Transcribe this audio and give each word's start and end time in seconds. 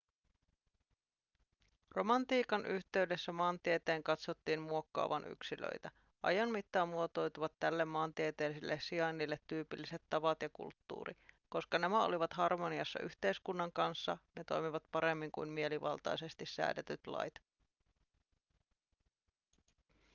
romantiikan 1.95 2.65
yhteydessä 2.65 3.31
maantieteen 3.31 4.03
katsottiin 4.03 4.61
muokkaavan 4.61 5.27
yksilöitä 5.27 5.91
ajan 6.23 6.49
mittaan 6.49 6.89
muotoutuivat 6.89 7.53
tälle 7.59 7.85
maantieteelliselle 7.85 8.79
sijainnille 8.81 9.39
tyypilliset 9.47 10.01
tavat 10.09 10.41
ja 10.41 10.49
kulttuuri 10.49 11.13
koska 11.49 11.79
nämä 11.79 12.03
olivat 12.05 12.33
harmoniassa 12.33 12.99
yhteiskunnan 12.99 13.71
kanssa 13.73 14.17
ne 14.35 14.43
toimivat 14.43 14.83
paremmin 14.91 15.31
kuin 15.31 15.49
mielivaltaisesti 15.49 16.45
säädetyt 16.45 17.07
lait 17.07 17.33